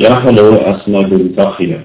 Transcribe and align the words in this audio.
يرحل 0.00 0.38
أسماء 0.56 1.04
الفاخرة 1.04 1.80